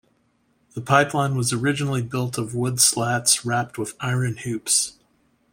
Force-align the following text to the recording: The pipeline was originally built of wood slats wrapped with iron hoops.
The 0.73 0.81
pipeline 0.81 1.35
was 1.35 1.53
originally 1.53 2.01
built 2.01 2.39
of 2.39 2.55
wood 2.55 2.79
slats 2.79 3.45
wrapped 3.45 3.77
with 3.77 3.93
iron 3.99 4.37
hoops. 4.37 4.93